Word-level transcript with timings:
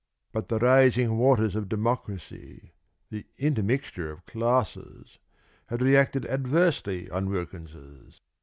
But 0.31 0.47
the 0.49 0.57
rising 0.57 1.15
waters 1.19 1.55
of 1.55 1.69
democracy 1.69 2.73
the 3.11 3.27
intermixture 3.37 4.09
of 4.11 4.25
classes 4.25 5.19
had 5.67 5.79
reacted 5.83 6.25
adversely 6.25 7.07
on 7.11 7.29
Wilkins's. 7.29 8.19